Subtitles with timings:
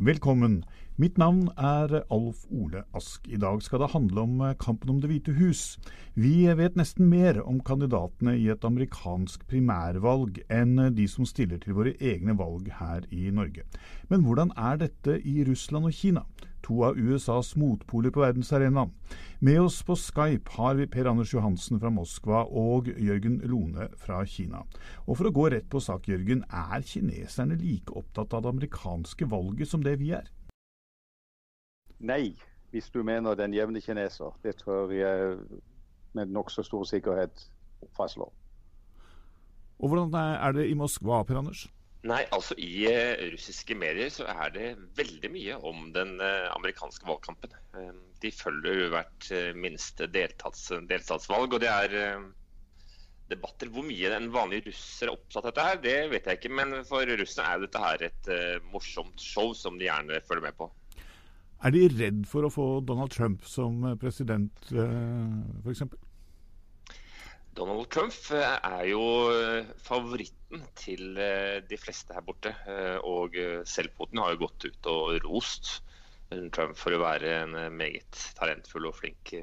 [0.00, 0.62] Velkommen.
[0.96, 3.26] Mitt navn er Alf Ole Ask.
[3.28, 5.76] I dag skal det handle om kampen om Det hvite hus.
[6.16, 11.76] Vi vet nesten mer om kandidatene i et amerikansk primærvalg enn de som stiller til
[11.76, 13.66] våre egne valg her i Norge.
[14.08, 16.24] Men hvordan er dette i Russland og Kina?
[16.62, 18.92] To av USAs motpoler på verdensarenaen.
[19.40, 24.20] Med oss på Skype har vi Per Anders Johansen fra Moskva og Jørgen Lone fra
[24.28, 24.64] Kina.
[25.06, 29.30] Og for å gå rett på sak, Jørgen, er kineserne like opptatt av det amerikanske
[29.30, 30.28] valget som det vi er?
[32.00, 32.34] Nei,
[32.70, 34.36] hvis du mener den jevne kineser.
[34.42, 35.38] Det tror jeg
[36.12, 37.50] med nokså stor sikkerhet
[37.96, 38.32] fastslår.
[39.80, 41.68] Og Hvordan er det i Moskva, Per Anders?
[42.08, 47.04] Nei, altså I uh, russiske medier så er det veldig mye om den uh, amerikanske
[47.04, 47.52] valgkampen.
[47.76, 51.56] Uh, de følger hvert minste deltats, deltatsvalg.
[51.56, 52.24] og det er
[53.30, 53.70] debatter.
[53.72, 56.52] Hvor mye en vanlig russer er opptatt av dette, her, det vet jeg ikke.
[56.56, 58.30] Men for russerne er dette her et
[58.72, 60.68] morsomt show som de gjerne følger med på.
[61.64, 65.84] Er de redd for å få Donald Trump som president, f.eks.?
[67.60, 69.02] Donald Trump eh, er jo
[69.34, 72.54] eh, favoritten til eh, de fleste her borte.
[73.04, 73.36] Og
[73.68, 75.72] selv Putin har jo gått ut og rost
[76.54, 79.34] Trump for å være en meget talentfull og flink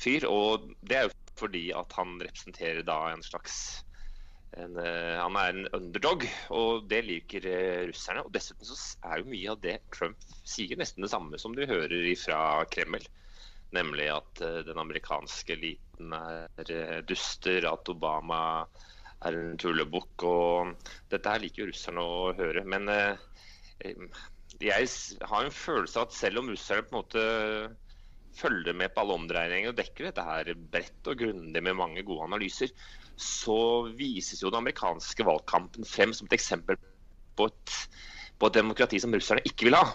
[0.00, 0.26] fyr.
[0.26, 3.84] Og det er jo fordi at han representerer da en slags
[4.56, 6.24] en, Han er en underdog,
[6.56, 7.44] og det liker
[7.90, 8.24] russerne.
[8.24, 8.78] Og dessuten så
[9.12, 12.40] er jo mye av det Trump sier, nesten det samme som du hører fra
[12.72, 13.04] Kreml.
[13.76, 18.40] Nemlig at uh, den amerikanske eliten er uh, duster, at Obama
[19.26, 20.24] er en tullebukk.
[21.12, 22.64] Dette her liker jo russerne å høre.
[22.64, 23.18] Men uh,
[24.62, 24.88] jeg
[25.30, 27.26] har en følelse av at selv om russerne på en måte
[28.38, 32.28] følger med på alle omdreininger og dekker dette her bredt og grundig med mange gode
[32.28, 32.70] analyser,
[33.18, 36.78] så vises jo den amerikanske valgkampen frem som et eksempel
[37.38, 37.74] på et,
[38.38, 39.88] på et demokrati som russerne ikke vil ha.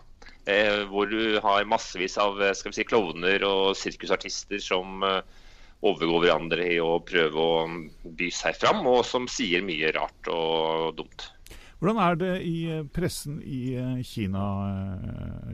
[0.45, 5.21] Eh, hvor du har massevis av eh, skal vi si, klovner og sirkusartister som eh,
[5.87, 7.53] overgår hverandre i å prøve å
[8.03, 11.29] by seg fram, og som sier mye rart og dumt.
[11.79, 12.57] Hvordan er det i
[12.95, 13.75] pressen i
[14.07, 14.43] Kina,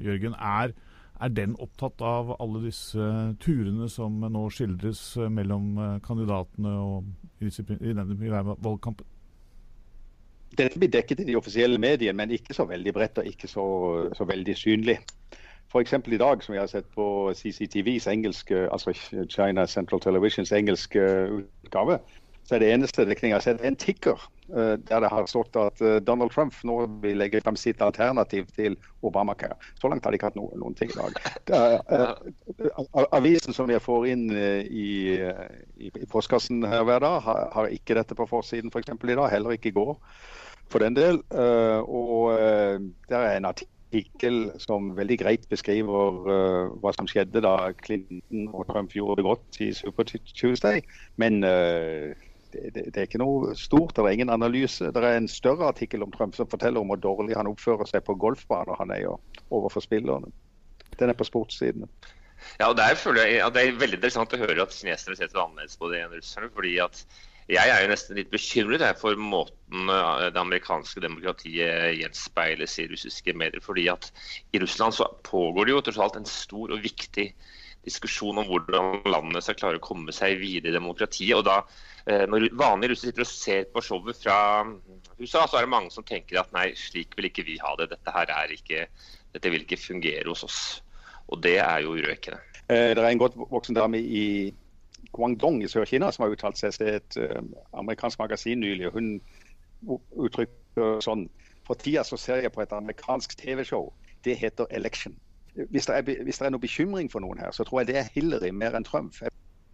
[0.01, 0.35] Jørgen?
[0.37, 0.73] Er,
[1.17, 3.07] er den opptatt av alle disse
[3.41, 5.01] turene som nå skildres
[5.33, 5.71] mellom
[6.05, 7.09] kandidatene og
[7.41, 9.09] i, denne valgkampen?
[10.57, 13.65] Dette blir dekket i de offisielle mediene, men ikke så veldig bredt og ikke så,
[14.17, 14.97] så veldig synlig.
[15.69, 15.93] F.eks.
[15.93, 17.05] i dag, som jeg har sett på
[17.37, 18.93] CCTVs engelske, altså
[19.29, 21.03] China Central Televisions engelske
[21.41, 21.99] utgave,
[22.49, 24.17] så er det eneste har en tikker
[24.49, 28.47] uh, der det har stått at uh, Donald Trump nå vil legge fram sitt alternativ
[28.55, 29.53] til Obamacare.
[29.77, 31.21] Så langt har de ikke hatt noen, noen ting i dag.
[31.53, 32.17] Er,
[32.97, 34.89] uh, avisen som jeg får inn i, i,
[35.77, 38.95] i, postkassen her hver dag, har, har ikke dette på forsiden f.eks.
[38.97, 39.93] For i dag, heller ikke i går
[40.69, 41.21] for den del.
[41.33, 42.79] Eh, og eh,
[43.09, 46.19] der er en artikkel som veldig greit beskriver
[46.77, 50.83] hva som skjedde da Clinton og Trump gjorde det godt i Super Tuesday.
[51.17, 51.41] Men
[52.51, 54.91] det, det, er ikke noe stort, det er ingen analyse.
[54.93, 58.05] Det er en større artikkel om Trump som forteller om hvor dårlig han oppfører seg
[58.07, 60.31] på golfbaner han er overfor spillerne.
[60.99, 61.89] Den er på sportssidene.
[62.59, 65.33] Ja, og der føler jeg, ja, Det er veldig interessant å høre at kineserne ser
[65.35, 66.51] annerledes på det enn russerne.
[66.55, 67.03] fordi at
[67.49, 73.33] jeg er jo nesten litt bekymret for måten eh, det amerikanske demokratiet gjenspeiles i russiske
[73.33, 73.63] medier.
[73.65, 74.11] fordi at
[74.53, 77.31] I Russland så pågår det jo tross alt en stor og viktig
[77.85, 81.35] diskusjon om hvordan landet skal klare å komme seg videre i demokratiet.
[81.37, 81.61] og da
[82.05, 84.37] eh, Når vanlige russere sitter og ser på showet fra
[85.19, 87.89] USA, så er det mange som tenker at nei, slik vil ikke vi ha det.
[87.93, 88.87] Dette her er ikke,
[89.35, 90.61] dette vil ikke fungere hos oss.
[91.29, 92.41] Og det er jo urovekkende.
[92.67, 94.25] Eh, det er en godt voksen dame i
[95.15, 97.39] Guangdong i Sør-Kina som har uttalt seg til et uh,
[97.79, 98.91] amerikansk magasin nylig.
[98.93, 99.15] Hun
[99.87, 101.29] uttrykker sånn
[101.65, 103.91] For tida så ser jeg på et amerikansk TV-show.
[104.25, 105.15] Det heter Election.
[105.69, 107.97] Hvis det, er, hvis det, er, noe bekymring for noen her, så tror jeg det
[107.99, 109.17] er Hillary mer enn Trump.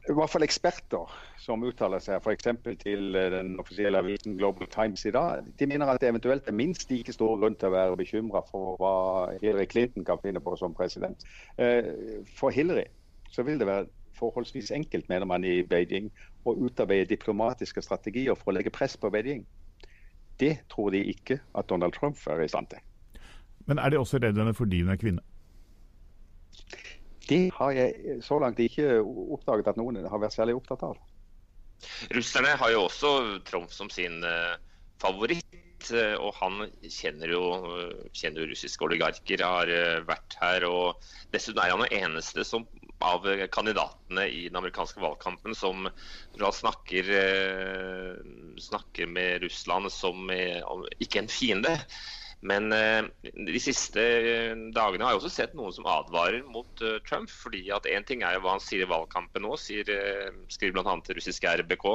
[0.05, 2.47] I hvert fall eksperter som uttaler seg f.eks.
[2.83, 6.57] til eh, den offisielle avisen Global Times i dag, de mener at det eventuelt er
[6.57, 8.95] minst like stor grunn til å være bekymra for hva
[9.41, 11.25] Hillary Clinton kan finne på som president.
[11.57, 11.89] Eh,
[12.37, 12.85] for Hillary
[13.33, 16.11] så vil det være forholdsvis enkelt, mener man i Beijing,
[16.45, 19.43] å utarbeide diplomatiske strategier for å legge press på Beijing.
[20.39, 22.79] Det tror de ikke at Donald Trump er i stand til.
[23.65, 25.25] Men er de også reddende fordi hun er kvinne?
[27.25, 30.97] Det har jeg så langt ikke oppdaget at noen har vært særlig opptatt av.
[32.15, 33.11] Russerne har jo også
[33.47, 34.55] Trump som sin uh,
[35.01, 35.45] favoritt.
[35.91, 37.43] Uh, og han kjenner jo,
[38.15, 39.69] kjenner jo russiske oligarker, har
[40.07, 40.65] vært her.
[40.69, 42.67] og Dessuten er han den eneste som
[43.03, 45.89] av kandidatene i den amerikanske valgkampen som
[46.33, 48.13] snakker, eh,
[48.63, 51.75] snakker med Russland som ikke en fiende,
[52.45, 53.05] Men eh,
[53.47, 57.31] de siste eh, dagene har jeg også sett noen som advarer mot uh, Trump.
[57.31, 59.89] fordi at Én ting er jo hva han sier i valgkampen nå, sier,
[60.53, 60.95] skriver bl.a.
[61.17, 61.87] russiske RBK.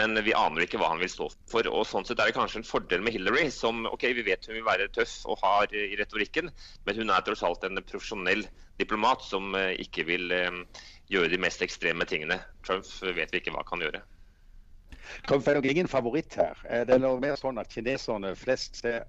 [0.00, 1.68] Men vi aner ikke hva han vil stå for.
[1.68, 4.56] og sånn sett er det kanskje en fordel med Hillary, som ok, vi vet hun
[4.56, 6.50] vil være tøff og hard i retorikken,
[6.88, 8.42] men hun er tross alt en profesjonell
[8.80, 10.34] diplomat som ikke vil
[11.12, 12.40] gjøre de mest ekstreme tingene.
[12.66, 14.02] Trump vet vi ikke hva han kan gjøre.
[15.26, 16.58] Trump er nok ingen favoritt her.
[16.68, 19.04] Eh, det er mer sånn at kineserne flest ser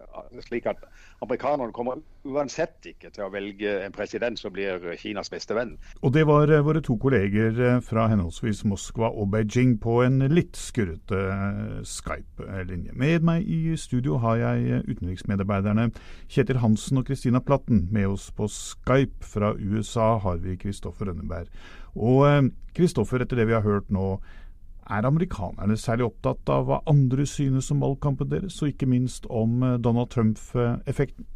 [0.45, 0.83] slik at
[1.23, 5.75] amerikanerne kommer uansett ikke til å velge en president som blir Kinas beste venn.
[6.01, 10.21] Og det var eh, våre to kolleger eh, fra henholdsvis Moskva og Beijing på en
[10.33, 11.23] litt skurrete
[11.87, 12.95] Skype-linje.
[12.97, 15.89] Med meg i studio har jeg utenriksmedarbeiderne
[16.27, 17.87] Kjetil Hansen og Christina Platten.
[17.91, 21.49] Med oss på Skype fra USA har vi Kristoffer Rønneberg.
[21.97, 24.17] Og Kristoffer, etter det vi har hørt nå,
[24.89, 29.63] er amerikanerne særlig opptatt av hva andre synes om valgkampen deres, og ikke minst om
[29.63, 31.27] eh, Donald Trump-effekten?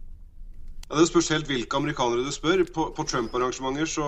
[0.92, 2.66] Ja, det spørs helt hvilke amerikanere du spør.
[2.76, 4.08] På, på Trump-arrangementer så,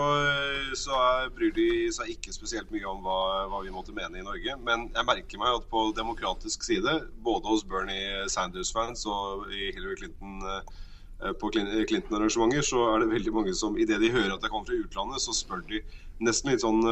[0.76, 4.26] så er, bryr de seg ikke spesielt mye om hva, hva, vi måtte mene i
[4.26, 4.58] Norge.
[4.68, 9.96] Men jeg merker meg at på demokratisk side, både hos Bernie Sanders-fans og i Hillary
[10.02, 14.52] Clinton eh, på Clinton-arrangementer, så er det veldig mange som idet de hører at jeg
[14.52, 15.80] kommer fra utlandet, så spør de
[16.24, 16.84] nesten litt sånn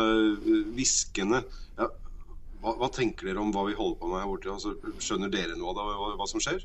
[0.71, 1.43] hviskende
[1.75, 1.89] ja,
[2.61, 4.53] hva, hva, tenker dere om hva vi holder på med her borte?
[4.53, 6.63] Altså, skjønner dere noe av hva, hva som skjer?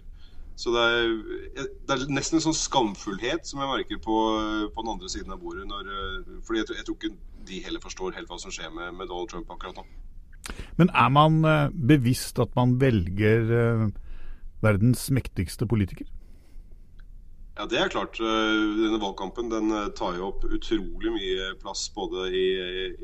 [0.57, 4.17] Så det er, det er, nesten en sånn skamfullhet som jeg merker på,
[4.73, 5.67] på den andre siden av bordet.
[5.69, 5.91] Når,
[6.49, 7.13] fordi jeg, jeg, tror ikke
[7.49, 9.87] de heller forstår helt hva som skjer med, med, Donald Trump akkurat nå.
[10.81, 13.87] Men er man uh, bevisst at man velger uh,
[14.65, 16.09] verdens mektigste politiker?
[17.57, 18.19] Ja, det er klart.
[18.21, 22.49] Denne valgkampen den tar jo opp utrolig mye plass både i,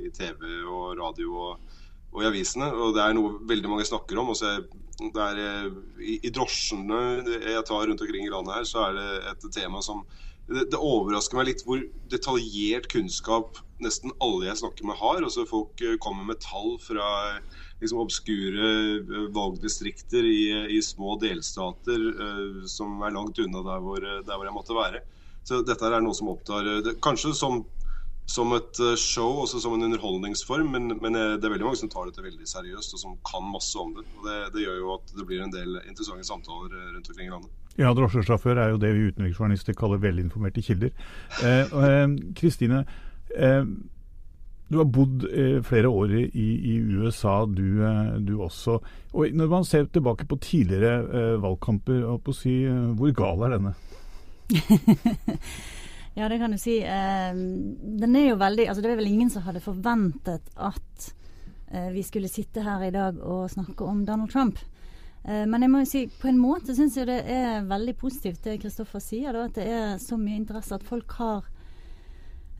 [0.09, 1.37] i TV og radio.
[1.49, 1.72] og
[2.13, 2.69] og i avisene.
[2.73, 4.33] Og det er noe veldig mange snakker om.
[4.35, 4.57] Også
[5.03, 5.71] det er, eh,
[6.01, 9.83] i, I drosjene jeg tar rundt omkring i landet her, så er det et tema
[9.85, 10.05] som
[10.51, 11.81] det, det, overrasker meg litt hvor
[12.11, 15.23] detaljert kunnskap nesten alle jeg snakker med, har.
[15.23, 17.09] Altså Folk eh, kommer med tall fra
[17.81, 20.43] liksom, obskure eh, valgdistrikter i,
[20.77, 25.05] i små delstater uh, som er langt unna der hvor, der hvor, jeg måtte være.
[25.47, 26.69] Så dette er noe som opptar
[27.03, 27.65] Kanskje som
[28.27, 31.81] som et eh, show, også som en underholdningsform, men, men, eh, det er veldig mange
[31.83, 34.07] som tar dette veldig seriøst og som kan masse om det.
[34.19, 37.29] og Det, det gjør jo at det blir en del interessante samtaler eh, rundt omkring
[37.29, 37.59] i landet.
[37.81, 40.93] Ja, drosjesjåfør er jo det vi utenriksjournalister kaller velinformerte kilder.
[42.37, 42.85] Kristine,
[43.33, 43.65] eh, eh,
[44.73, 47.81] du har bodd eh, flere år i, i USA, du,
[48.25, 48.79] du, også.
[49.13, 52.55] Og Når man ser tilbake på tidligere valgkamper, på å si,
[52.97, 53.75] hvor gal er denne?
[56.15, 56.79] Ja, det kan du si.
[56.85, 57.33] Eh,
[58.03, 61.09] den er jo veldig Altså, det er vel ingen som hadde forventet at
[61.73, 64.61] eh, vi skulle sitte her i dag og snakke om Donald Trump.
[65.25, 68.45] Eh, men jeg må jo si, på en måte syns jeg det er veldig positivt
[68.45, 70.77] det Kristoffer sier, da, at det er så mye interesse.
[70.77, 71.49] At folk har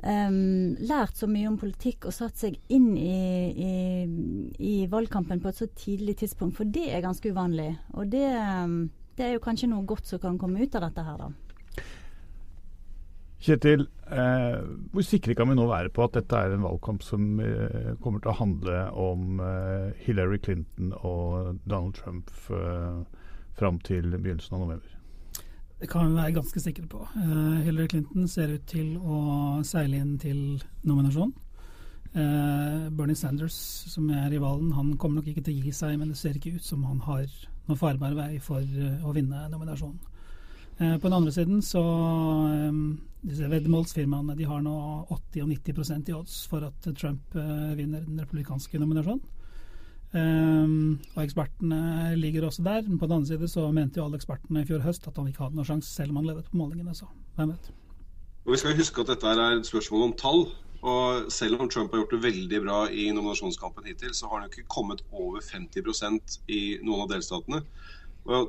[0.01, 3.75] um, lært så mye om politikk og satt seg inn i, i,
[4.59, 6.57] i, valgkampen på et så tidlig tidspunkt.
[6.57, 7.75] For det er ganske uvanlig.
[7.99, 8.29] Og det,
[9.19, 11.33] det er jo kanskje noe godt som kan komme ut av dette her, da.
[13.43, 14.61] Kjetil, eh,
[14.95, 18.23] hvor sikre kan vi nå være på at dette er en valgkamp som eh, kommer
[18.23, 23.01] til å handle om eh, Hillary Clinton og Donald Trump eh,
[23.59, 24.95] fram til begynnelsen av november?
[25.83, 27.03] Det kan vi være ganske sikre på.
[27.19, 29.19] Eh, Hillary Clinton ser ut til å
[29.67, 31.35] seile inn til nominasjon.
[32.15, 33.59] Eh, Bernie Sanders,
[33.91, 36.61] som er rivalen, han kommer nok ikke til å gi seg, men det ser ikke
[36.61, 37.27] ut som han har
[37.67, 39.99] noen farbar vei for å vinne nominasjonen.
[40.79, 41.83] Eh, på den andre siden så
[43.23, 44.75] disse veddemålsfirmaene de har nå
[45.11, 49.23] 80 og 90% i odds for at Trump uh, vinner den republikanske nominasjonen.
[50.13, 52.83] Um, og ekspertene ligger også der.
[52.89, 55.31] Men på den andre side så mente jo alle ekspertene i fjor høst at han
[55.31, 56.97] ikke hadde noen sjanse, selv om han ledet på målingene.
[56.97, 57.71] Så hvem vet.
[58.45, 60.47] Og Vi skal huske at dette er et spørsmål om tall.
[60.83, 64.49] Og selv om Trump har gjort det veldig bra i nominasjonskampen hittil, så har han
[64.49, 67.63] jo ikke kommet over 50% i noen av delstatene.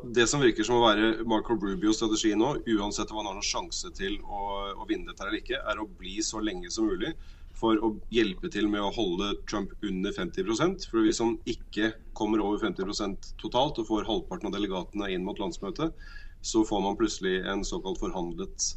[0.03, 3.47] Det som virker som å være Marco Rubios strategi nå, uansett om han har noen
[3.47, 4.41] sjanse til å,
[4.77, 7.09] å vinne dette eller ikke, er å bli så lenge som mulig
[7.57, 12.41] for å hjelpe til med å holde Trump under 50% For Hvis han ikke kommer
[12.45, 15.93] over 50% totalt og får halvparten av delegatene inn mot landsmøtet,
[16.43, 18.67] så får man plutselig en såkalt forhandlet,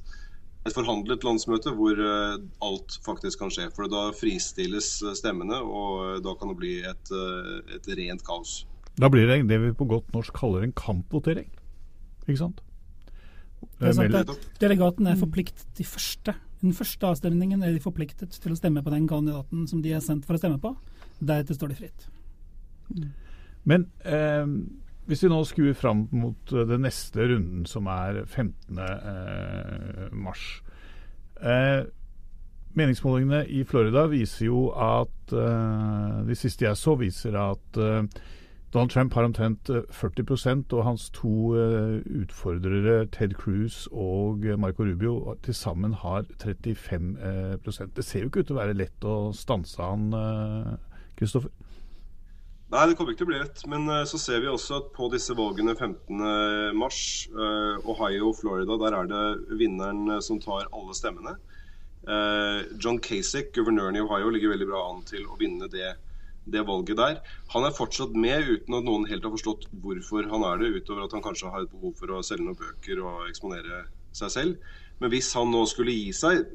[0.68, 3.68] et forhandlet landsmøte hvor uh, alt faktisk kan skje.
[3.76, 7.12] For Da fristilles stemmene, og da kan det bli et,
[7.76, 8.62] et rent kaos.
[8.96, 11.50] Da blir det det vi på godt norsk kaller en kampvotering.
[12.26, 12.62] Ikke sant?
[13.80, 16.34] Det er sant at Delegatene er forpliktet de første.
[16.62, 20.04] Den første avstemningen er de forpliktet til å stemme på den kandidaten som de er
[20.04, 20.72] sendt for å stemme på.
[21.20, 22.08] Deretter står de fritt.
[23.68, 24.46] Men eh,
[25.06, 28.80] hvis vi nå skuer fram mot uh, den neste runden, som er 15.
[28.82, 30.46] Eh, mars.
[31.36, 31.84] Eh,
[32.76, 35.32] meningsmålingene i Florida viser jo at
[36.26, 37.78] De siste jeg så, viser at
[38.74, 41.54] Donald Trump har omtrent 40% og hans to
[42.20, 48.50] utfordrere, Ted Cruz og Marco Rubio, til sammen har 35% Det ser jo ikke ut
[48.50, 50.10] til å være lett å stanse han,
[51.16, 51.52] Kristoffer?
[52.66, 53.62] Nei, det kommer ikke til å bli lett.
[53.70, 56.18] Men så ser vi også at på disse valgene 15.3,
[56.74, 61.38] uh, Ohio og Florida, der er det vinneren som tar alle stemmene.
[62.78, 65.88] John Kasich, guvernøren i Ohio, ligger veldig bra an til å vinne det,
[66.46, 67.20] det, valget der.
[67.54, 71.06] Han er fortsatt med uten at noen helt har forstått hvorfor han er det, utover
[71.06, 73.84] at han kanskje har et behov for å selge noen bøker og eksponere
[74.16, 74.74] seg selv.
[75.02, 76.46] Men hvis han nå skulle gi seg,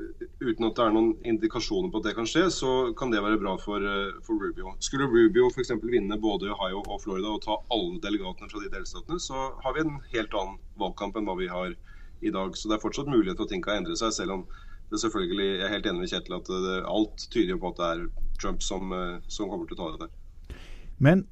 [0.41, 3.37] uten at det er noen indikasjoner på at det kan skje, så kan det være
[3.41, 4.73] bra for, eh, for Rubio.
[4.81, 5.75] Skulle Rubio f.eks.
[5.83, 9.85] vinne både Ohio og Florida og ta alle delegatene fra de delstatene, så har vi
[9.85, 11.75] en helt annen valgkamp enn hva vi har
[12.25, 12.57] i dag.
[12.57, 14.47] Så det er fortsatt mulighet for at ting kan endre seg, selv om
[14.91, 17.91] det selvfølgelig, jeg er helt enig med Kjetil at det, alt tyder på at det
[17.93, 18.01] er
[18.41, 20.57] Trump som, eh, som kommer til å ta det der.
[20.99, 21.25] Men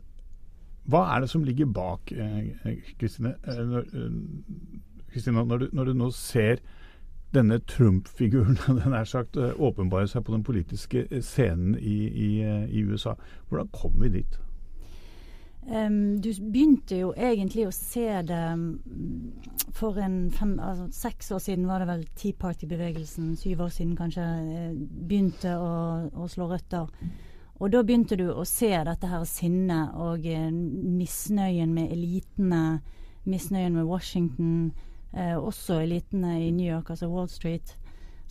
[0.89, 2.10] hva er det som ligger bak,
[2.98, 3.36] Kristine?
[5.12, 6.62] Kristine, når, når, du nå ser
[7.34, 12.30] denne Trump-figuren den er sagt, eh, åpenbare seg på den politiske eh, scenen i, i,
[12.42, 13.13] eh, i USA.
[13.50, 14.39] Hvordan kom vi dit?
[15.69, 21.43] Um, du begynte jo egentlig å se det mm, for en fem, altså seks år
[21.43, 24.25] siden var det vel Tea Party-bevegelsen, syv år siden kanskje,
[24.89, 25.69] begynte å,
[26.09, 26.89] å, slå røtter.
[27.59, 32.79] Og da begynte du å se dette her sinnet og misnøyen med elitene,
[33.29, 34.53] misnøyen med Washington
[35.13, 37.75] eh, også elitene i New York, altså Wall Street.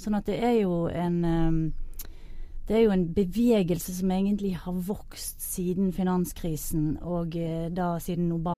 [0.01, 1.61] Sånn at det er jo en um,
[2.69, 8.33] det er jo en bevegelse som egentlig har vokst siden finanskrisen, og eh, da siden
[8.33, 8.55] Obama.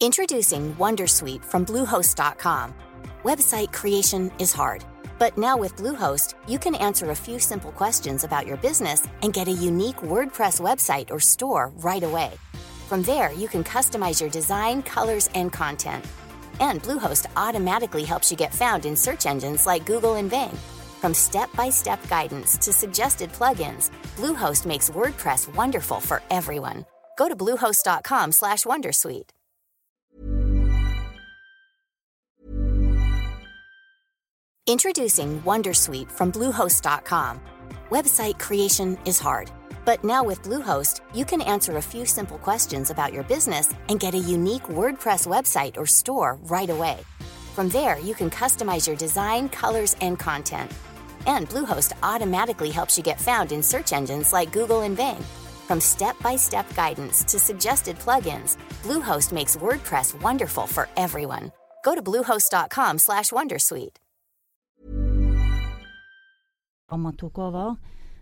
[0.00, 2.72] Introducing Wondersuite from Bluehost.com.
[3.24, 4.84] Website creation is hard,
[5.18, 9.34] but now with Bluehost, you can answer a few simple questions about your business and
[9.34, 12.30] get a unique WordPress website or store right away.
[12.88, 16.04] From there, you can customize your design, colors, and content.
[16.60, 20.58] And Bluehost automatically helps you get found in search engines like Google and Bing.
[21.00, 26.84] From step-by-step guidance to suggested plugins, Bluehost makes WordPress wonderful for everyone.
[27.18, 29.30] Go to bluehost.com/wondersuite.
[34.66, 37.40] Introducing Wondersuite from bluehost.com.
[37.90, 39.50] Website creation is hard
[39.84, 43.98] but now with Bluehost, you can answer a few simple questions about your business and
[43.98, 46.98] get a unique WordPress website or store right away.
[47.54, 50.70] From there, you can customize your design, colors, and content.
[51.26, 55.24] And Bluehost automatically helps you get found in search engines like Google and Bing.
[55.66, 61.52] From step-by-step guidance to suggested plugins, Bluehost makes WordPress wonderful for everyone.
[61.84, 63.96] Go to bluehost.com/wondersuite.
[67.16, 67.76] tok over.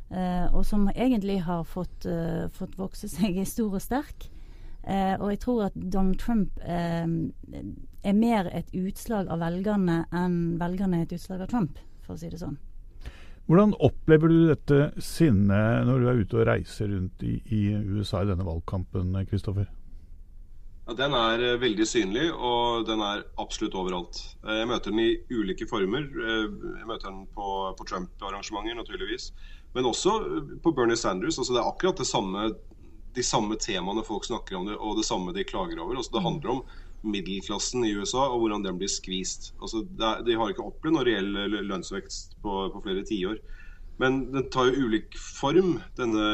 [0.09, 4.31] Uh, og som egentlig har fått, uh, fått, vokse seg stor og sterk.
[4.89, 11.03] Uh, og jeg tror at Donald Trump er mer et utslag av velgerne enn velgerne
[11.03, 12.57] er et utslag av Trump, for å si det sånn.
[13.49, 17.61] Hvordan opplever du dette sinnet når du er ute og reiser rundt i, i
[17.97, 19.71] USA i denne valgkampen, Kristoffer?
[20.89, 24.21] Ja, den er veldig synlig, og den er absolutt overalt.
[24.45, 26.05] Jeg møter den i ulike former.
[26.05, 29.31] Jeg møter den på, på Trump-arrangementer, naturligvis.
[29.77, 31.41] Men også eh, på Bernie Sanders.
[31.41, 32.51] altså Det er akkurat samme,
[33.17, 35.97] de samme temaene folk snakker om, det, og det samme de klager over.
[35.97, 36.63] altså Det handler om
[37.07, 39.53] middelklassen i USA og hvordan den blir skvist.
[39.63, 43.39] Altså, er, de har ikke opplevd noen reell lønnsvekst på, på flere tiår.
[43.99, 46.27] Men den tar jo ulik form, denne,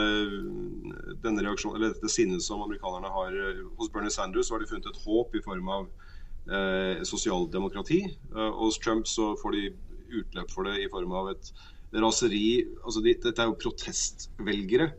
[1.24, 3.38] denne reaksjonen, eller dette sinnet som amerikanerne har.
[3.78, 5.86] Hos Bernie Sanders har de funnet et håp i form av
[6.52, 8.02] eh, sosialdemokrati.
[8.04, 9.70] Eh, hos Trump så får de
[10.20, 11.54] utløp for det i form av et
[11.94, 14.90] raseri altså de, Dette er jo protestvelgere.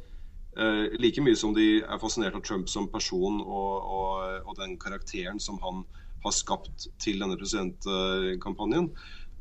[0.55, 4.77] Eh, like mye som de er fascinert av Trump som person og, og, og, den
[4.79, 5.83] karakteren som han
[6.23, 8.87] har skapt til denne presidentkampanjen,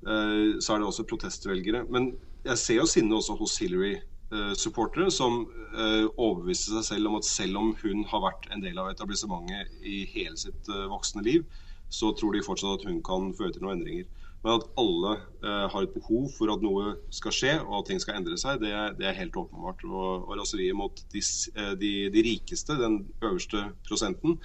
[0.05, 1.85] uh, så er det også protestvelgere.
[1.89, 2.11] Men
[2.45, 7.71] jeg ser jo sinne også hos Hillary-supportere, som overbeviste seg selv om at selv om
[7.81, 11.47] hun har vært en del av etablissementet i hele sitt eh, voksne liv,
[11.89, 14.07] så tror de fortsatt at hun kan føre til noen endringer.
[14.45, 18.03] Men at alle eh, har et behov for at noe skal skje og at ting
[18.03, 19.81] skal endre seg, det det er helt åpenbart.
[19.89, 21.23] Og, og raseriet mot de,
[21.57, 24.37] eh, de, de, rikeste, den øverste prosenten,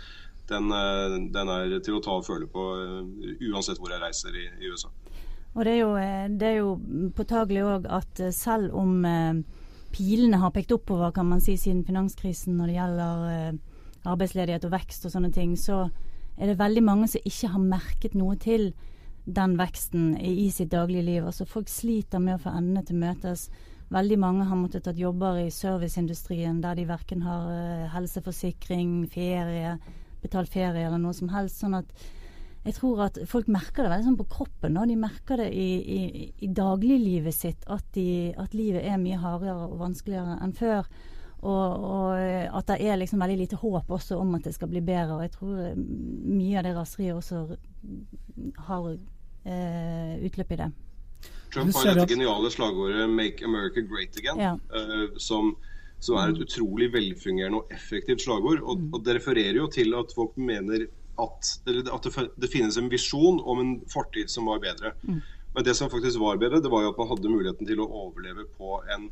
[0.48, 3.04] den, eh, den, er til å ta og føle på uh,
[3.52, 4.88] uansett hvor jeg reiser i, i USA.
[5.58, 5.92] Og Det er jo,
[6.56, 9.02] jo påtagelig òg at selv om
[9.92, 13.58] pilene har pekt oppover kan man si siden finanskrisen når det gjelder
[14.08, 15.88] arbeidsledighet og vekst og sånne ting, så
[16.38, 18.70] er det veldig mange som ikke har merket noe til
[19.26, 21.26] den veksten i sitt daglige liv.
[21.26, 23.48] Altså Folk sliter med å få endene til møtes.
[23.90, 29.78] Veldig mange har måttet tatt jobber i serviceindustrien der de verken har uh, helseforsikring, ferie,
[30.22, 31.64] betalt ferie eller noe som helst.
[31.64, 31.94] sånn at
[32.66, 34.78] jeg tror at folk merker det veldig sånn på kroppen.
[34.78, 39.20] Og de merker det i, i, i dagliglivet sitt at, de, at, livet er mye
[39.22, 40.90] hardere og vanskeligere enn før.
[41.40, 42.20] Og, og,
[42.60, 45.18] at det er liksom veldig lite håp også om at det skal bli bedre.
[45.18, 47.46] Og jeg tror eh, mye av det raseriet også
[48.68, 50.70] har eh, utløp i det.
[51.54, 54.54] Trump har dette geniale slagordet 'Make America Great Again', ja.
[54.76, 55.56] uh, som,
[56.00, 58.62] som, er et utrolig velfungerende og effektivt slagord.
[58.62, 60.86] Og, og, det refererer jo til at folk mener
[61.20, 64.94] at, at det, det, finnes en visjon om en fortid som var bedre.
[65.02, 65.22] Mm.
[65.56, 67.90] Men det som faktisk var bedre, det var jo at man hadde muligheten til å
[68.06, 69.10] overleve på en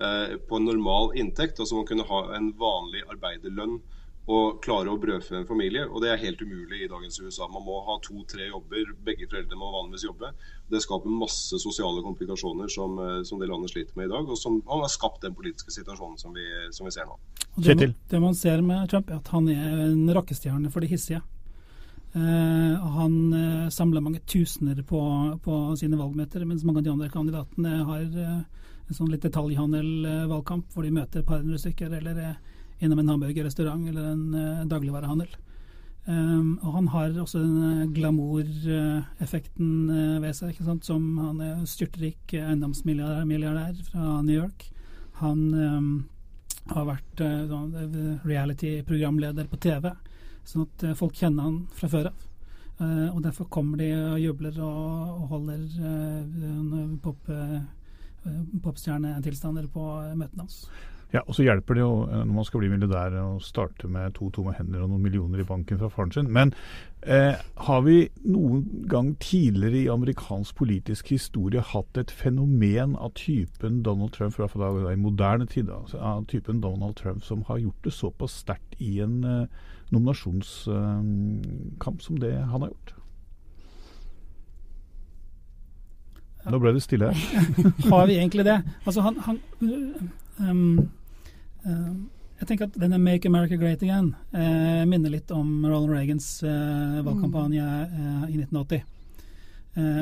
[0.00, 1.60] Eh, på en normal inntekt.
[1.60, 3.80] Altså man kunne ha en vanlig arbeiderlønn
[4.28, 5.86] og klare å brødfø en familie.
[5.88, 7.48] Og det er helt umulig i dagens USA.
[7.50, 8.92] Man må ha to-tre jobber.
[9.06, 10.30] Begge foreldre må vanligvis jobbe.
[10.70, 14.38] Det skaper masse sosiale komplikasjoner som, eh, som det landet sliter med i dag, og
[14.38, 17.18] som har skapt den politiske situasjonen som vi, som vi ser nå.
[17.56, 20.92] Det man, det, man ser med Trump, er at han er en rakkestjerne for de
[20.92, 21.22] hissige.
[22.10, 25.00] Uh, han uh, samler mange tusener på,
[25.44, 28.40] på, sine valgmøter, mens mange av de andre kandidatene har uh,
[28.90, 32.32] en sånn litt detaljhandel-valgkamp, hvor de møter et par hundre stykker, eller er
[32.80, 35.32] innom en hamburgerrestaurant eller en uh, dagligvarehandel.
[36.06, 40.86] Um, og han har også den glamoureffekten glamour-effekten uh, ved seg, ikke sant?
[40.88, 44.70] som han er styrtrik eiendomsmilliardær fra New York.
[45.20, 45.90] Han um,
[46.72, 47.52] har vært uh,
[48.24, 49.92] reality-programleder på TV,
[50.48, 52.26] sånn at folk kjenner han fra før av.
[52.80, 55.66] og derfor kommer de og jubler og, og holder
[57.04, 57.28] pop
[58.24, 59.84] Eh, popstjernetilstander på
[60.18, 60.64] møtene hans.
[61.10, 64.14] Ja, og så hjelper det jo eh, når man skal bli milliardær å starte med
[64.14, 66.28] to tomme hender og noen millioner i banken fra faren sin.
[66.30, 66.52] Men
[67.02, 67.34] eh,
[67.66, 74.12] har vi noen gang tidligere i amerikansk politisk historie hatt et fenomen av typen Donald
[74.14, 77.84] Trump, i hvert fall i moderne tid, altså, av typen Donald Trump som har gjort
[77.84, 79.50] det såpass sterkt i en eh,
[79.90, 82.94] nominasjonskamp eh, som det han har gjort?
[86.50, 87.10] Nå ble det stille
[87.90, 88.62] Har vi egentlig det?
[88.86, 89.36] Altså, han, han
[90.38, 90.88] um,
[91.64, 97.02] Jeg tenker at denne 'Make America Great Again' eh, minner litt om Ronald Reagans eh,
[97.04, 98.82] valgkampanje eh, i 1980.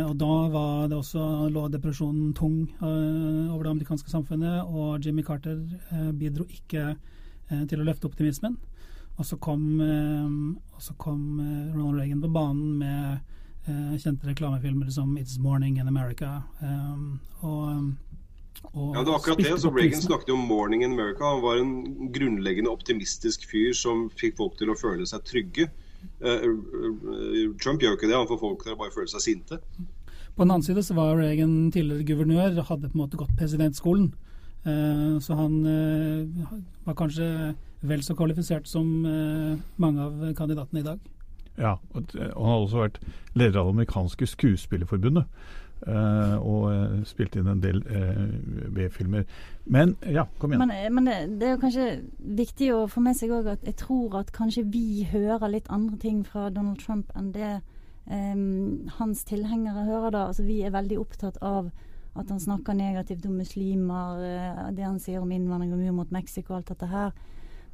[0.08, 5.58] og da var det også, lå depresjonen tung over det amerikanske samfunnet, og Jimmy Carter
[6.16, 6.96] bidro ikke
[7.68, 8.56] til å løfte optimismen.
[9.18, 9.76] Og så kom,
[10.96, 11.22] kom
[11.74, 13.20] Ronald Reagan på banen med
[13.68, 16.42] Eh, kjente reklamefilmer som 'It's Morning in America'.
[17.40, 17.92] Og
[18.62, 19.60] ja, det var akkurat det.
[19.60, 21.34] så Reagan snakket jo om 'Morning in America'.
[21.34, 25.68] Han var en grunnleggende optimistisk fyr som fikk folk til å føle seg trygge.
[26.22, 29.60] Uh, Trump gjør ikke det, han får folk til å bare føle seg sinte.
[30.36, 34.12] På den annen side så var Reagan tidligere guvernør, hadde på en måte gått presidentskolen.
[34.66, 35.62] Uh, så han
[36.84, 39.06] var kanskje vel så kvalifisert som
[39.76, 40.98] mange av kandidatene i dag.
[41.58, 42.98] Ja, og, og han har også vært
[43.34, 45.26] leder av det amerikanske skuespillerforbundet.
[45.86, 48.24] Uh, og uh, spilt inn en del uh,
[48.74, 49.22] B-filmer.
[49.70, 50.66] Men ja, kom igjen.
[50.66, 51.86] Men, men det, det, er kanskje
[52.18, 56.00] viktig å få med seg òg at jeg tror at kanskje vi hører litt andre
[56.02, 57.60] ting fra Donald Trump enn det
[58.10, 60.26] um, hans tilhengere hører da.
[60.32, 61.70] Altså Vi er veldig opptatt av
[62.18, 66.56] at han snakker negativt om muslimer, det han sier om innvandring og mur mot Mexico
[66.56, 67.12] og alt dette her.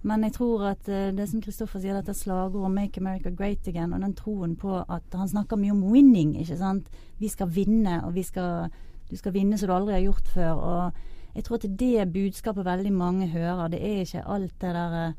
[0.04, 3.94] Men jeg tror at uh, det som Kristoffer sier, dette slagordet 'Make America Great Again',
[3.94, 6.90] og den troen på at han snakker mye om winning, ikke sant.
[7.18, 8.68] Vi skal vinne, og vi skal,
[9.10, 10.52] du skal vinne som du aldri har gjort før.
[10.52, 10.92] Og
[11.34, 13.72] jeg tror at det budskapet veldig mange hører.
[13.72, 15.14] Det er ikke alt det der uh,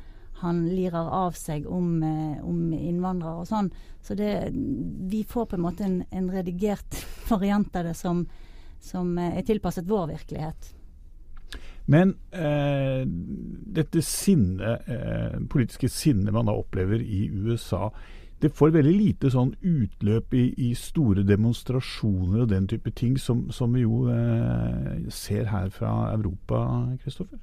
[0.45, 3.73] han lirer av seg om, uh, om, innvandrere og sånn.
[4.05, 7.01] Så det, vi får på en måte en, en redigert
[7.33, 8.27] variant av det som,
[8.79, 10.74] som er tilpasset vår virkelighet.
[11.85, 13.05] Men eh,
[13.77, 17.91] dette sinne, eh, politiske sinnet man da opplever i USA,
[18.41, 23.51] det får veldig lite sånn utløp i, i store demonstrasjoner og den type ting, som,
[23.53, 26.65] som vi jo eh, ser her fra Europa,
[27.03, 27.39] Kristoffer?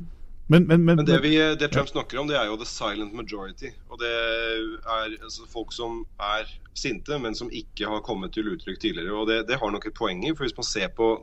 [0.52, 3.14] Men, men, men, Men det, vi, det Trump snakker om, det er jo the silent
[3.16, 3.72] majority.
[3.90, 8.80] Og det er altså, folk som er sinte, men som ikke har kommet til uttrykk
[8.80, 9.16] tidligere.
[9.16, 10.34] Og det, det har nok et poeng i.
[10.36, 11.14] For hvis man ser på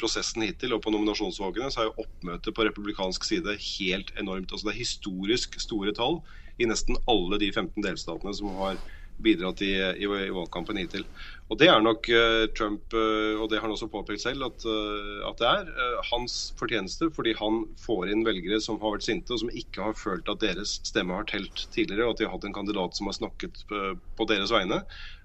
[0.00, 4.52] prosessen hittil og på nominasjonsvalgene, så er jo oppmøtet på republikansk side helt enormt.
[4.52, 6.20] Altså Det er historisk store tall
[6.62, 8.78] i nesten alle de 15 delstatene som har
[9.22, 11.04] bidratt i, i, i valgkampen hittil.
[11.48, 14.66] Og Det er nok uh, Trump, uh, og det har han også påpekt selv, at,
[14.68, 17.10] uh, at det er eh, hans fortjeneste.
[17.16, 20.42] Fordi han får inn velgere som har vært sinte og som ikke har følt at
[20.44, 22.08] deres stemme har telt tidligere.
[22.08, 24.82] Og at de har hatt en kandidat som har snakket eh, på deres vegne.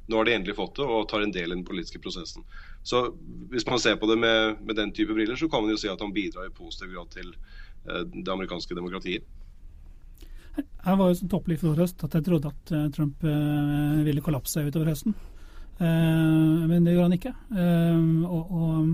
[0.10, 2.48] Nå har de endelig fått det og tar en del i den politiske prosessen.
[2.84, 3.14] Så
[3.52, 5.90] Hvis man ser på det med, med den type briller, så kan man jo si
[5.92, 7.28] at han bidrar i positiv grad til
[7.86, 9.24] eh, det amerikanske demokratiet.
[10.58, 14.02] Jeg var jo så topplig i fjor høst at jeg trodde at eh, Trump eh,
[14.08, 15.16] ville kollapse utover høsten.
[15.82, 17.32] Men det gjorde han ikke.
[18.30, 18.90] Og, og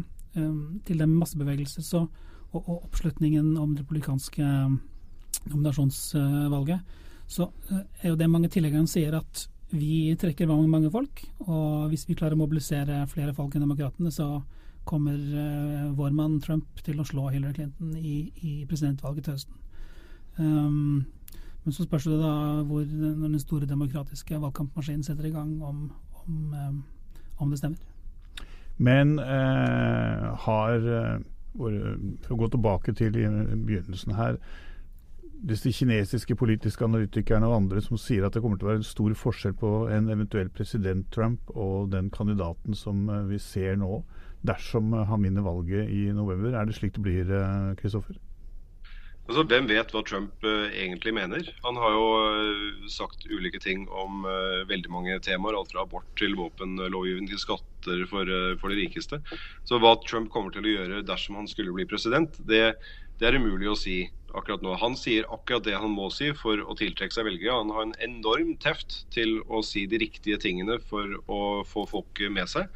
[0.88, 2.06] til det med så,
[2.54, 4.44] og, og oppslutningen om det republikanske
[5.52, 6.80] nominasjonsvalget,
[7.28, 7.50] så
[8.00, 11.24] er jo det mange tilhengere sier at vi trekker mange, mange folk.
[11.48, 14.42] Og hvis vi klarer å mobilisere flere folk enn demokratene, så
[14.88, 19.58] kommer uh, vår mann Trump til å slå Hillary Clinton i, i presidentvalget til høsten.
[20.38, 21.06] Um,
[21.66, 25.90] men så spørs det da hvor den, den store demokratiske valgkampmaskinen setter i gang, om,
[26.24, 26.84] om, um,
[27.44, 27.84] om det stemmer.
[28.78, 30.84] Men uh, har
[31.58, 34.36] For å gå tilbake til i begynnelsen her
[35.46, 38.88] disse kinesiske politiske analytikerne og andre som sier at det kommer til å være en
[38.88, 44.02] stor forskjell på en eventuell president Trump og den kandidaten som eh, vi ser nå,
[44.48, 46.58] dersom eh, han vinner valget i november.
[46.58, 48.18] Er det slik det blir, eh, Kristoffer?
[49.28, 51.48] Altså, Hvem vet hva Trump uh, egentlig mener?
[51.66, 55.58] Han har jo uh, sagt ulike ting om uh, veldig mange temaer.
[55.60, 58.30] Alt fra abort til våpenlovgivning til skatter for,
[58.62, 59.20] for de rikeste.
[59.68, 62.78] Så hva Trump kommer til å gjøre dersom han skulle bli president, det,
[63.20, 63.98] det er umulig å si
[64.36, 64.78] akkurat nå.
[64.80, 67.58] Han sier akkurat det han må si for å tiltrekke seg velgere.
[67.60, 72.24] Han har en enorm teft til å si de riktige tingene for å få folk
[72.32, 72.72] med seg.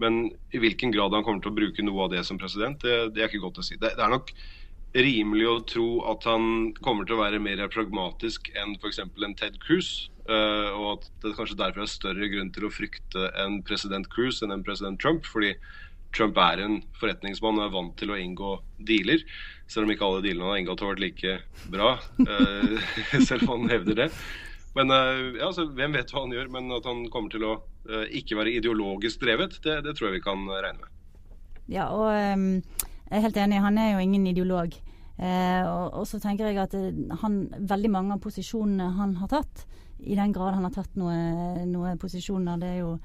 [0.00, 3.14] Men i hvilken grad han kommer til å bruke noe av det som president, det,
[3.14, 3.78] det er ikke godt å si.
[3.78, 4.32] Det, det er nok
[4.94, 9.00] rimelig å tro at han kommer til å være mer pragmatisk enn f.eks.
[9.02, 10.10] en Ted Cruz.
[10.28, 14.42] eh, og at det kanskje derfor er større grunn til å frykte en president Cruz
[14.42, 15.26] enn en president Trump.
[15.26, 15.54] Fordi
[16.14, 19.26] Trump er en forretningsmann og er vant til å inngå dealer.
[19.66, 21.36] Selv om ikke alle dealene han har inngått har vært like
[21.74, 21.90] bra.
[22.28, 24.08] eh, selv om han hevder det.
[24.78, 27.54] Men eh, ja, så Hvem vet hva han gjør, men at han kommer til å
[28.16, 30.90] ikke være ideologisk drevet, det, det tror jeg vi kan regne med.
[31.68, 32.62] Ja, og ehm,
[33.10, 34.74] jeg er helt enig, han er jo ingen ideolog.
[35.14, 39.30] Eh, og, og så tenker jeg at eh, han, veldig mange av posisjonene han har
[39.30, 39.66] tatt,
[40.04, 42.96] i den grad han har tatt noen noe posisjoner, det er jo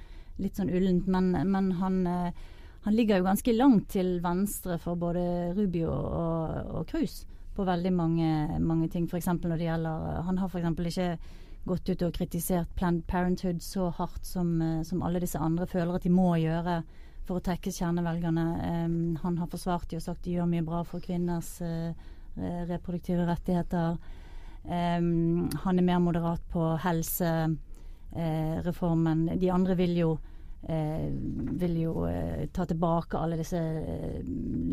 [0.41, 2.47] litt sånn ullent, men, men han, eh,
[2.88, 7.21] han ligger jo ganske langt til venstre for både Rubio og, og Cruz
[7.55, 8.31] på veldig mange,
[8.63, 9.05] mange ting.
[9.09, 9.27] F.eks.
[9.35, 10.79] når det gjelder Han har f.eks.
[10.93, 11.09] ikke
[11.67, 15.95] gått ut og kritisert Planned Parenthood så hardt som, eh, som alle disse andre føler
[15.95, 16.81] at de må gjøre
[17.29, 18.45] for å tekkes kjernevelgerne.
[18.85, 21.89] Um, han har forsvart de og sagt de gjør mye bra for kvinners uh,
[22.35, 23.89] eh, reproduktive rettigheter.
[24.65, 29.19] Um, han er mer moderat på helsereformen.
[29.39, 30.19] de andre vil jo
[30.67, 31.09] eh,
[31.61, 34.19] vil jo eh, ta tilbake alle disse eh,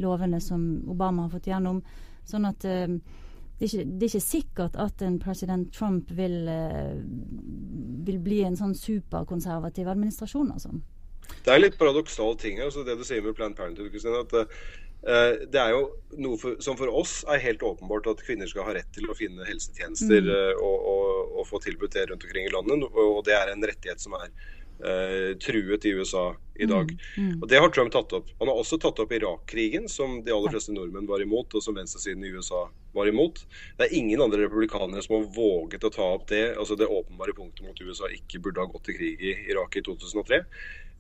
[0.03, 1.83] lovene som Obama har fått gjennom.
[2.27, 2.99] Sånn at eh,
[3.59, 6.97] det, er ikke, det er ikke sikkert at en president Trump vil, eh,
[8.07, 10.53] vil bli en sånn superkonservativ administrasjon.
[10.57, 10.71] Altså.
[11.47, 13.93] Det er litt paradoksal ting altså det du sier med Planned Parenthood.
[13.93, 15.85] Kristin, at uh, Det er jo
[16.19, 19.17] noe for, som for oss er helt åpenbart at kvinner skal ha rett til å
[19.19, 20.33] finne helsetjenester Mm.
[20.35, 22.87] eh, og, og, og få tilbudt det rundt omkring i landet.
[22.91, 24.31] Og, det er en rettighet som er
[24.83, 26.91] uh, truet i USA i dag.
[27.17, 27.43] Mm.
[27.43, 28.33] Og Det har Trump tatt opp.
[28.41, 31.77] Han har også tatt opp Irak-krigen, som de aller fleste nordmenn var imot, og som
[31.77, 33.43] venstresiden i USA var imot.
[33.77, 37.37] Det er ingen andre republikanere som har våget å ta opp det, altså det åpenbare
[37.37, 40.43] punktet om at USA ikke burde ha gått til krig i Irak i 2003.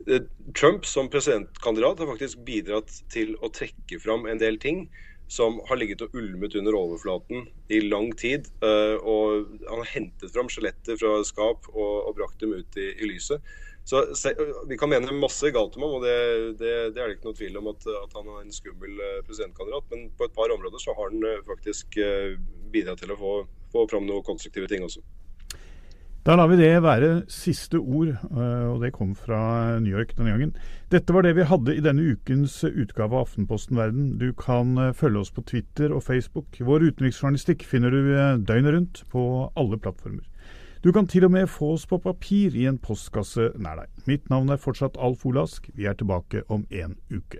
[0.04, 0.22] Eh,
[0.60, 4.86] Trump som presidentkandidat har faktisk bidratt til å trekke fram en del ting
[5.26, 8.46] som har ligget og ulmet under overflaten i lang tid.
[8.62, 12.92] eh, og Han har hentet fram skjeletter fra skap og, og brakt dem ut i,
[12.92, 13.42] i lyset.
[13.86, 14.02] Så
[14.66, 16.14] Vi kan mene masse galt om ham, og det,
[16.58, 19.86] det, det, er det ikke noe tvil om at, at, han er en skummel presidentkandidat.
[19.92, 21.94] Men på et par områder så har han faktisk
[22.74, 23.36] bidratt til å få,
[23.70, 25.04] få fram noen konstruktive ting også.
[26.26, 30.32] Da lar vi det være siste ord, eh, og det kom fra New York denne
[30.32, 30.56] gangen.
[30.90, 34.08] Dette var det vi hadde i denne ukens utgave av Aftenposten Verden.
[34.18, 36.58] Du kan eh, følge oss på Twitter og Facebook.
[36.58, 39.22] Vår utenriksjournalistikk finner du eh, døgnet rundt på
[39.54, 40.26] alle plattformer.
[40.82, 43.94] Du kan til og med få oss på papir i en postkasse nær deg.
[44.10, 45.70] Mitt navn er fortsatt Alf Olask.
[45.78, 47.38] Vi er tilbake om en uke.